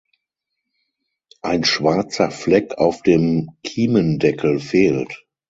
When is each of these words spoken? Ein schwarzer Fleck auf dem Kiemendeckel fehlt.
Ein 1.43 1.63
schwarzer 1.63 2.31
Fleck 2.31 2.73
auf 2.79 3.03
dem 3.03 3.51
Kiemendeckel 3.63 4.59
fehlt. 4.59 5.27